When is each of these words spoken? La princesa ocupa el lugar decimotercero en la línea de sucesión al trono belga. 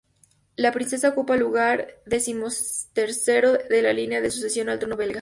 La 0.55 0.71
princesa 0.71 1.09
ocupa 1.09 1.35
el 1.35 1.41
lugar 1.41 2.01
decimotercero 2.07 3.59
en 3.69 3.83
la 3.83 3.93
línea 3.93 4.19
de 4.19 4.31
sucesión 4.31 4.67
al 4.69 4.79
trono 4.79 4.97
belga. 4.97 5.09